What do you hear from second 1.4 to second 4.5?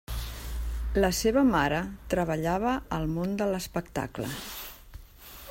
mare treballava al món de l'espectacle.